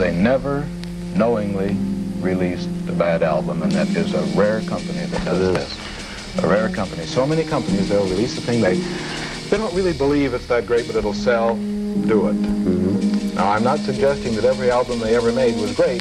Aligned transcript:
they 0.00 0.16
never 0.16 0.66
knowingly 1.14 1.76
released 2.20 2.68
a 2.88 2.92
bad 2.92 3.22
album, 3.22 3.62
and 3.62 3.70
that 3.72 3.86
is 3.88 4.14
a 4.14 4.22
rare 4.38 4.62
company 4.62 5.04
that 5.04 5.24
does 5.26 5.54
this. 5.54 6.42
A 6.42 6.48
rare 6.48 6.70
company. 6.70 7.04
So 7.04 7.26
many 7.26 7.44
companies, 7.44 7.90
they'll 7.90 8.04
release 8.04 8.38
a 8.38 8.40
thing 8.40 8.62
they, 8.62 8.76
they 9.50 9.58
don't 9.58 9.74
really 9.74 9.92
believe 9.92 10.32
it's 10.32 10.46
that 10.46 10.66
great, 10.66 10.86
but 10.86 10.96
it'll 10.96 11.12
sell, 11.12 11.54
do 11.54 12.28
it. 12.28 12.34
Mm-hmm. 12.34 13.36
Now, 13.36 13.50
I'm 13.50 13.62
not 13.62 13.78
suggesting 13.80 14.34
that 14.36 14.44
every 14.44 14.70
album 14.70 15.00
they 15.00 15.14
ever 15.14 15.32
made 15.32 15.56
was 15.60 15.76
great, 15.76 16.00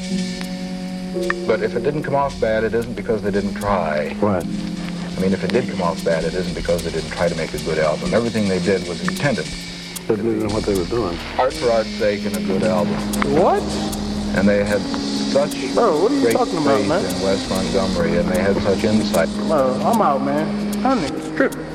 but 1.45 1.61
if 1.61 1.75
it 1.75 1.83
didn't 1.83 2.03
come 2.03 2.15
off 2.15 2.39
bad, 2.39 2.63
it 2.63 2.73
isn't 2.73 2.93
because 2.93 3.21
they 3.21 3.31
didn't 3.31 3.55
try. 3.55 4.13
What? 4.21 4.45
I 4.45 5.21
mean, 5.21 5.33
if 5.33 5.43
it 5.43 5.51
did 5.51 5.69
come 5.69 5.81
off 5.81 6.01
bad, 6.05 6.23
it 6.23 6.33
isn't 6.33 6.53
because 6.53 6.85
they 6.85 6.91
didn't 6.91 7.11
try 7.11 7.27
to 7.27 7.35
make 7.35 7.53
a 7.53 7.61
good 7.63 7.79
album. 7.79 8.13
Everything 8.13 8.47
they 8.47 8.59
did 8.59 8.87
was 8.87 9.05
intended. 9.05 9.45
They 10.09 10.15
didn't 10.15 10.39
know 10.39 10.55
what 10.55 10.63
they 10.63 10.73
were 10.73 10.85
doing. 10.85 11.15
Art 11.37 11.53
for 11.53 11.69
art's 11.69 11.89
sake 11.91 12.25
and 12.25 12.35
a 12.35 12.41
good 12.41 12.63
album. 12.63 12.95
What? 13.39 13.61
And 14.35 14.47
they 14.47 14.63
had 14.65 14.81
such 14.81 15.71
Bro, 15.75 16.01
what 16.01 16.11
are 16.11 16.15
you 16.15 16.21
great 16.21 16.33
talking 16.33 16.57
about, 16.57 16.79
faith 16.79 16.89
man? 16.89 17.05
in 17.05 17.21
Wes 17.21 17.47
Montgomery, 17.47 18.17
and 18.17 18.27
they 18.27 18.41
had 18.41 18.55
such 18.57 18.83
insight. 18.85 19.29
Bro, 19.47 19.75
I'm 19.85 20.01
out, 20.01 20.23
man. 20.23 20.71
That 20.81 20.97
nigga's 20.97 21.37
tripping. 21.37 21.68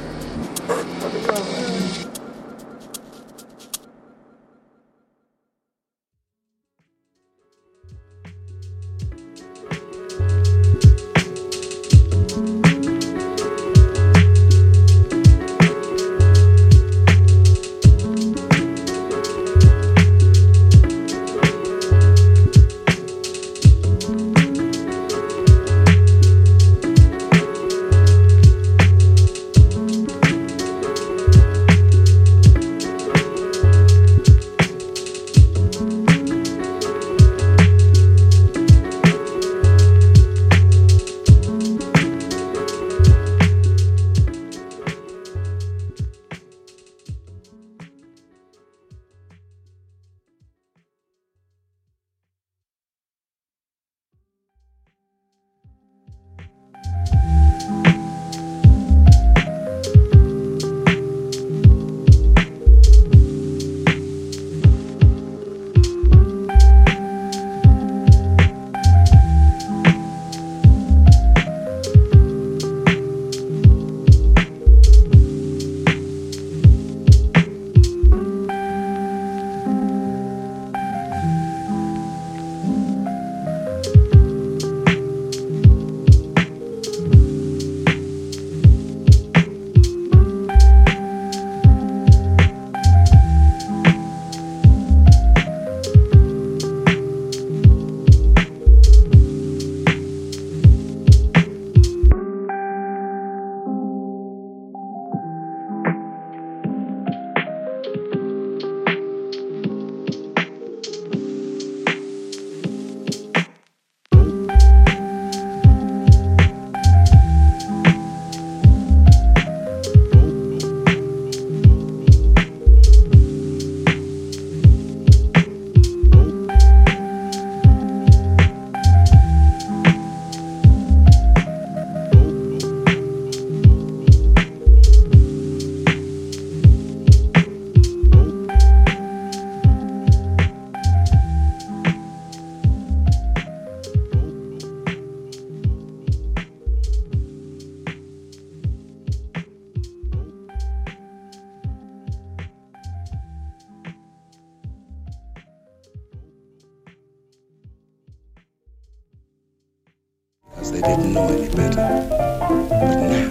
Because 160.64 160.80
they 160.80 160.80
didn't 160.80 161.12
know 161.12 161.28
any 161.28 161.48
better. 161.54 162.06
But 162.48 162.94
now, 163.10 163.28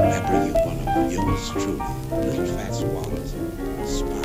I 0.00 0.20
bring 0.28 0.46
you 0.46 0.54
one 0.54 0.78
of 0.88 1.12
yours 1.12 1.50
truly, 1.50 1.78
Little 2.10 2.46
Fat 2.56 2.72
Swallows, 2.74 3.34
Spot. 3.86 4.24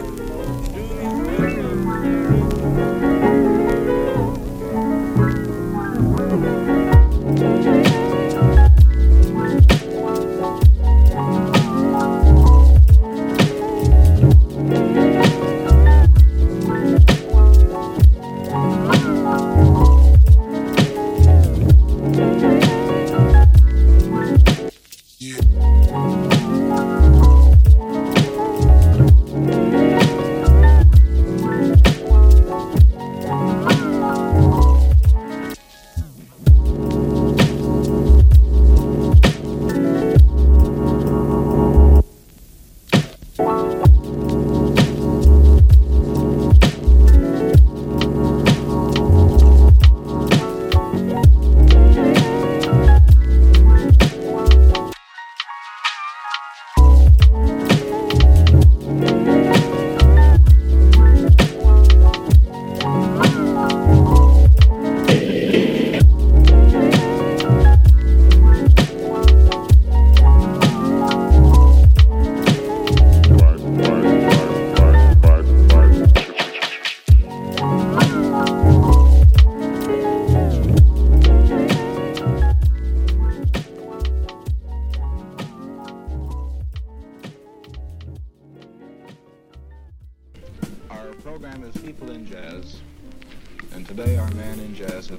Today 93.89 94.17
our 94.17 94.29
man 94.35 94.59
in 94.59 94.75
jazz 94.75 95.09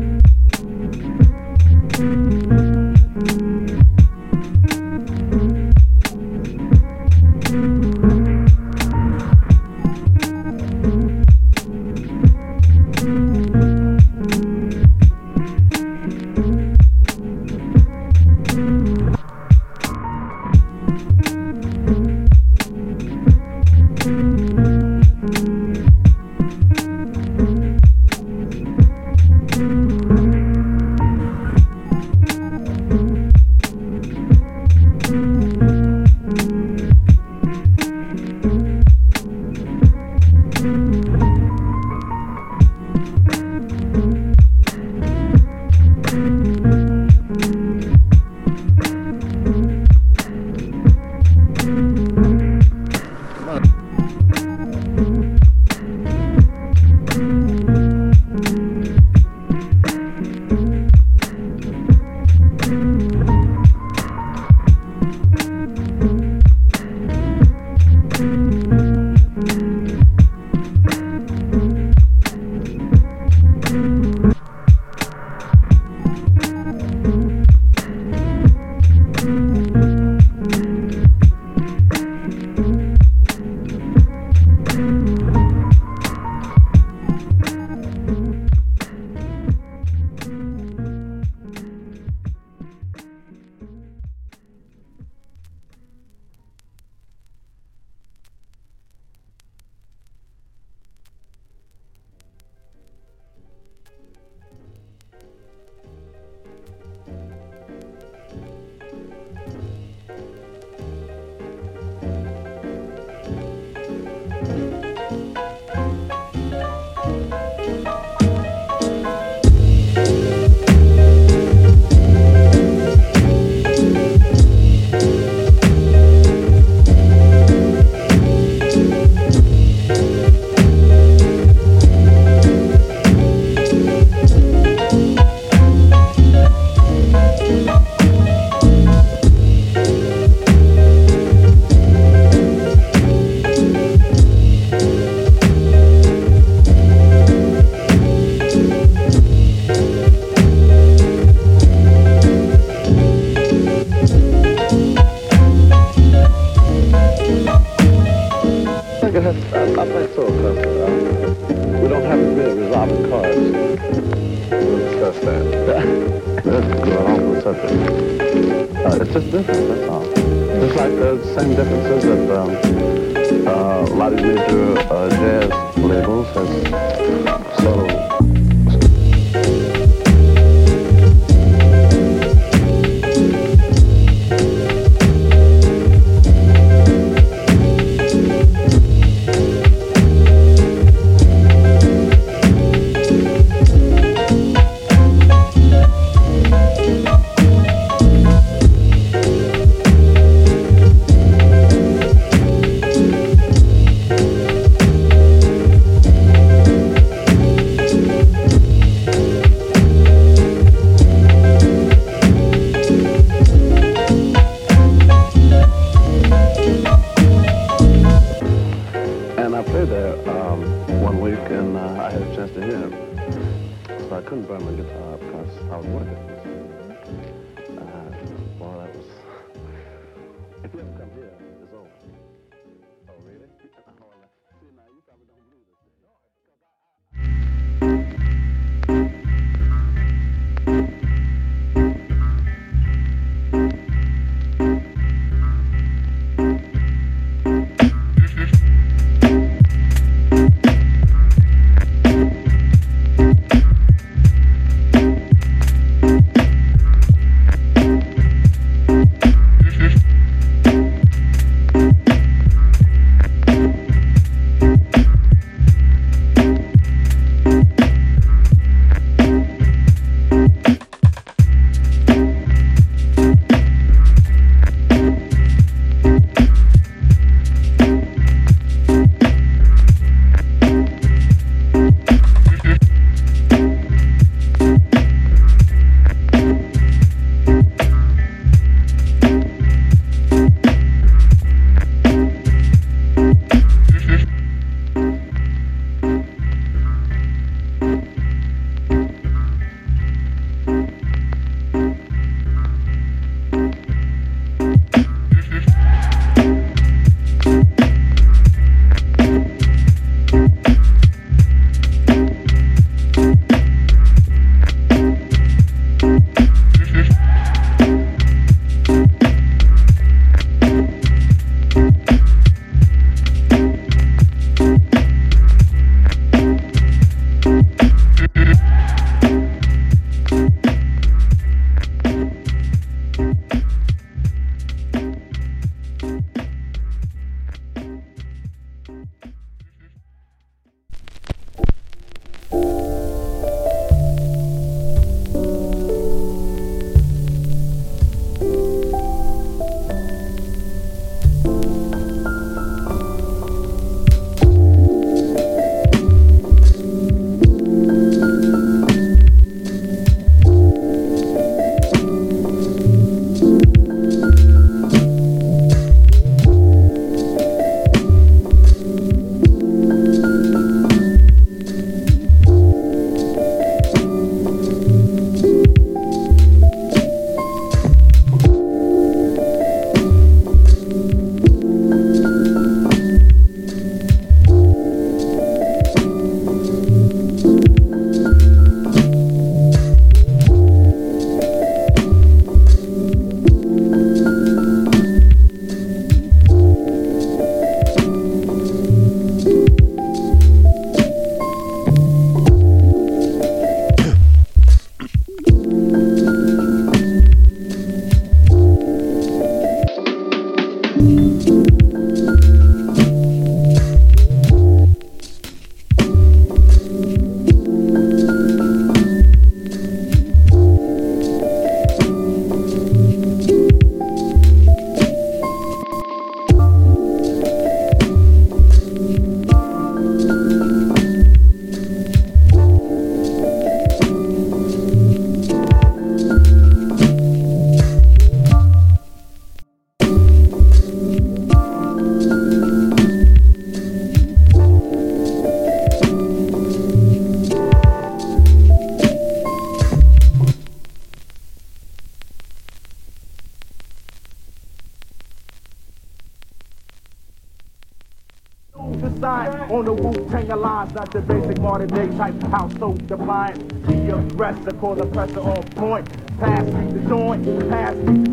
Decide 459.08 459.70
on 459.70 459.84
the 459.86 459.92
Wu-Tang 459.92 460.48
lines, 460.48 460.92
not 460.92 461.10
the 461.10 461.20
basic 461.20 461.58
modern 461.60 461.88
day 461.88 462.08
type 462.18 462.42
house 462.48 462.72
so 462.78 462.92
defiant. 462.92 463.86
The 463.86 464.18
aggressor, 464.18 464.72
call 464.72 464.96
the 464.96 465.06
pressure 465.06 465.40
on 465.40 465.62
point. 465.70 466.06
Pass 466.38 466.64
me 466.66 466.92
the 466.92 467.00
joint, 467.08 467.70
pass 467.70 467.94
me 467.96 468.24
the 468.24 468.30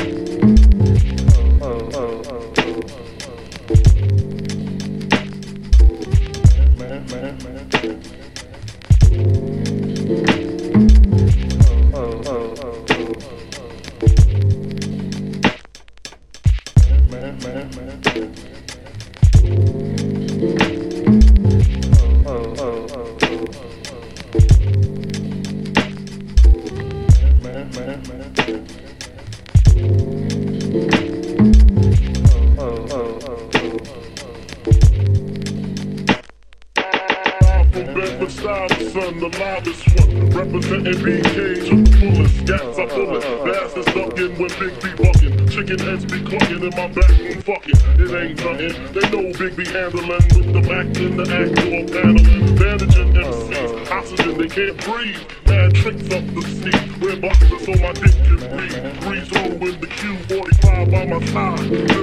noise. 0.00 0.15
Bedford 37.96 38.30
Stuyvesant, 38.30 38.78
the 38.78 39.00
sun, 39.00 39.20
the 39.20 39.38
loudest 39.38 39.82
one. 39.96 40.28
Representing 40.28 41.00
BK 41.00 41.64
to 41.66 41.82
the 41.82 41.96
fullest. 41.96 42.44
Gas 42.44 42.78
are 42.78 42.88
fullest. 42.90 43.26
Bass 43.26 43.76
is 43.78 43.86
ducking 43.86 44.36
when 44.36 44.50
Big 44.60 44.74
B 44.82 44.92
bucking. 45.02 45.48
Chicken 45.48 45.78
heads 45.78 46.04
be 46.04 46.20
clucking 46.20 46.62
in 46.62 46.70
my 46.76 46.88
back 46.88 47.08
room 47.16 47.40
fucking. 47.40 47.80
It 47.96 48.12
ain't 48.12 48.36
nothing. 48.44 48.92
They 48.92 49.08
know 49.08 49.32
Big 49.38 49.56
B 49.56 49.64
handling 49.64 50.08
with 50.08 50.52
the 50.52 50.60
Mac 50.60 50.94
in 50.98 51.16
the 51.16 51.24
Acura 51.24 51.90
paneling. 51.90 52.56
Bandaging 52.56 53.14
MCs. 53.14 53.90
Oxygen, 53.90 54.36
they 54.36 54.48
can't 54.48 54.76
breathe. 54.84 55.35
Mad 55.46 55.74
tricks 55.74 56.10
up 56.12 56.24
the 56.34 56.42
seat. 56.42 57.00
Wear 57.00 57.16
boxes 57.16 57.64
so 57.64 57.72
my 57.82 57.92
dick 57.92 58.14
can 58.26 58.38
breathe. 58.50 59.00
Breeze 59.00 59.36
on 59.36 59.58
with 59.60 59.80
the 59.80 59.86
Q45 59.86 60.90
by 60.90 61.06
my 61.06 61.24
side. 61.26 61.96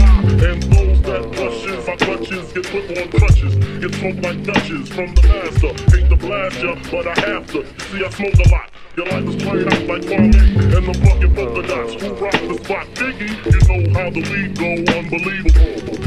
High. 0.00 0.26
And 0.46 0.62
those 0.62 1.02
that 1.02 1.24
crushes, 1.34 1.86
my 1.86 1.96
clutches 1.96 2.52
get 2.52 2.66
put 2.66 2.98
on 2.98 3.10
crutches. 3.10 3.54
Get 3.80 3.94
smoked 3.94 4.22
like 4.22 4.42
Dutches 4.44 4.88
from 4.88 5.14
the 5.14 5.22
master. 5.28 5.96
Hate 5.96 6.08
to 6.08 6.16
blast 6.16 6.62
ya, 6.62 6.74
but 6.90 7.06
I 7.06 7.20
have 7.20 7.46
to. 7.52 7.58
You 7.58 7.78
see, 7.78 8.04
I 8.04 8.10
smoke 8.10 8.34
a 8.34 8.48
lot. 8.50 8.70
Your 8.96 9.06
life 9.06 9.28
is 9.28 9.42
played 9.42 9.66
out 9.66 9.86
like 9.86 10.02
Kwame 10.02 10.76
and 10.76 10.86
the 10.86 10.94
fucking 11.04 11.34
polka 11.34 11.62
dots. 11.68 12.02
Who 12.02 12.14
rock 12.14 12.32
the 12.32 12.64
spot? 12.64 12.86
Biggie, 12.94 13.28
you 13.44 13.60
know 13.68 14.00
how 14.00 14.10
the 14.10 14.20
lead 14.20 14.56
go, 14.56 14.98
unbelievable. 14.98 16.05